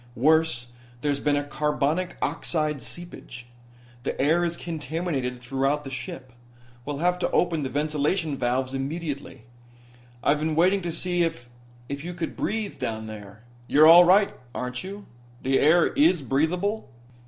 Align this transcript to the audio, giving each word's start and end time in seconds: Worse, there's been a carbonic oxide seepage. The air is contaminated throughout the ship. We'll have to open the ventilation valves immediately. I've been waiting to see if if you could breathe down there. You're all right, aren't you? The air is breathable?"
Worse, 0.15 0.65
there's 1.01 1.19
been 1.19 1.35
a 1.35 1.43
carbonic 1.43 2.17
oxide 2.23 2.81
seepage. 2.81 3.45
The 4.01 4.19
air 4.19 4.43
is 4.43 4.57
contaminated 4.57 5.39
throughout 5.39 5.83
the 5.83 5.91
ship. 5.91 6.33
We'll 6.85 6.97
have 6.97 7.19
to 7.19 7.29
open 7.29 7.61
the 7.61 7.69
ventilation 7.69 8.35
valves 8.35 8.73
immediately. 8.73 9.43
I've 10.23 10.39
been 10.39 10.55
waiting 10.55 10.81
to 10.81 10.91
see 10.91 11.21
if 11.21 11.51
if 11.87 12.03
you 12.03 12.15
could 12.15 12.35
breathe 12.35 12.79
down 12.79 13.05
there. 13.05 13.43
You're 13.67 13.85
all 13.85 14.03
right, 14.03 14.33
aren't 14.55 14.83
you? 14.83 15.05
The 15.43 15.59
air 15.59 15.93
is 15.93 16.23
breathable?" 16.23 16.89